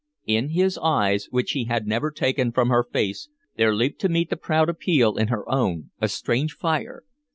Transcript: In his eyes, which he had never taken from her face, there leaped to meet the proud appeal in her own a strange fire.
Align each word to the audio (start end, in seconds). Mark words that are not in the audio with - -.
In 0.25 0.49
his 0.49 0.79
eyes, 0.79 1.27
which 1.29 1.51
he 1.51 1.65
had 1.65 1.85
never 1.85 2.09
taken 2.09 2.51
from 2.51 2.69
her 2.69 2.83
face, 2.83 3.29
there 3.57 3.75
leaped 3.75 4.01
to 4.01 4.09
meet 4.09 4.31
the 4.31 4.35
proud 4.35 4.67
appeal 4.67 5.15
in 5.15 5.27
her 5.27 5.47
own 5.47 5.91
a 6.01 6.07
strange 6.09 6.53
fire. 6.53 7.03